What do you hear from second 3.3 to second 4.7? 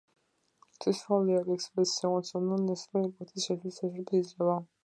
შექმნის საშუალებას იძლევა.